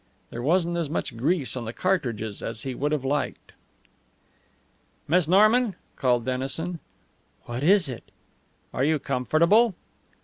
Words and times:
There 0.31 0.41
wasn't 0.41 0.77
as 0.77 0.89
much 0.89 1.15
grease 1.15 1.55
on 1.55 1.65
the 1.65 1.73
cartridges 1.73 2.41
as 2.41 2.63
he 2.63 2.73
would 2.73 2.91
have 2.91 3.05
liked. 3.05 3.51
"Miss 5.07 5.27
Norman?" 5.27 5.75
called 5.95 6.25
Dennison. 6.25 6.79
"What 7.43 7.61
is 7.61 7.87
it?" 7.87 8.05
"Are 8.73 8.83
you 8.83 8.97
comfortable?" 8.97 9.75